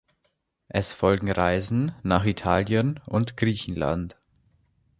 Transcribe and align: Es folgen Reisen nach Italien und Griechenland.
Es 0.67 0.93
folgen 0.93 1.29
Reisen 1.29 1.93
nach 2.01 2.25
Italien 2.25 2.99
und 3.05 3.37
Griechenland. 3.37 4.17